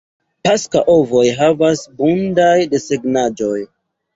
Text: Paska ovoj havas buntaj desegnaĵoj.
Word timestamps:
Paska 0.45 0.81
ovoj 0.93 1.25
havas 1.41 1.83
buntaj 1.99 2.57
desegnaĵoj. 2.73 3.57